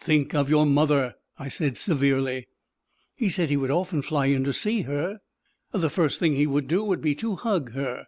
"Think 0.00 0.34
of 0.34 0.50
your 0.50 0.66
mother," 0.66 1.14
I 1.38 1.46
said 1.46 1.76
severely. 1.76 2.48
He 3.14 3.28
said 3.28 3.50
he 3.50 3.56
would 3.56 3.70
often 3.70 4.02
fly 4.02 4.26
in 4.26 4.42
to 4.42 4.52
see 4.52 4.80
her. 4.80 5.20
The 5.70 5.88
first 5.90 6.18
thing 6.18 6.32
he 6.32 6.44
would 6.48 6.66
do 6.66 6.82
would 6.82 7.00
be 7.00 7.14
to 7.14 7.36
hug 7.36 7.70
her. 7.74 8.06